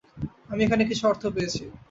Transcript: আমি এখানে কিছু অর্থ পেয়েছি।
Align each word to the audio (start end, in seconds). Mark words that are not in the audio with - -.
আমি 0.51 0.61
এখানে 0.63 0.83
কিছু 0.89 1.03
অর্থ 1.07 1.23
পেয়েছি। 1.35 1.61